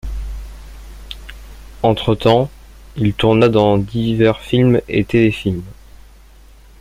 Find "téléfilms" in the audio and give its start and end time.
5.05-5.61